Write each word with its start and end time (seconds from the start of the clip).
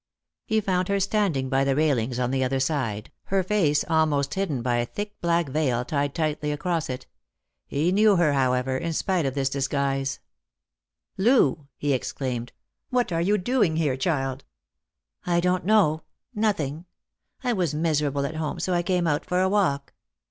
He 0.47 0.59
found 0.61 0.87
her 0.87 0.99
standing 0.99 1.47
by 1.47 1.63
the 1.63 1.75
railings 1.75 2.17
on 2.17 2.31
the 2.31 2.43
other 2.43 2.59
side, 2.59 3.11
her 3.25 3.43
face 3.43 3.85
almost 3.87 4.33
hidden 4.33 4.63
by 4.63 4.77
a 4.77 4.85
thick 4.87 5.21
black 5.21 5.47
veil 5.49 5.85
tied 5.85 6.15
tightly 6.15 6.51
across 6.51 6.89
it. 6.89 7.05
He 7.67 7.91
knew 7.91 8.15
her, 8.15 8.33
however, 8.33 8.77
in 8.77 8.93
spite 8.93 9.27
of 9.27 9.35
this 9.35 9.47
disguise. 9.47 10.19
Lost 11.17 11.17
for 11.17 11.23
Love. 11.23 11.41
93" 11.41 11.41
Loo!" 11.43 11.67
he 11.89 11.93
exclaimed," 11.93 12.51
what 12.89 13.11
are 13.11 13.21
you 13.21 13.37
doing 13.37 13.75
here, 13.75 13.95
child 13.95 14.43
P 15.23 15.31
""I 15.33 15.39
don't 15.39 15.65
know— 15.65 16.01
nothing! 16.33 16.85
I 17.43 17.53
was 17.53 17.75
miserable 17.75 18.25
at 18.25 18.37
home, 18.37 18.59
so 18.59 18.73
I 18.73 18.81
came 18.81 19.05
out 19.05 19.23
for 19.23 19.39
a 19.39 19.49
walk. 19.49 19.93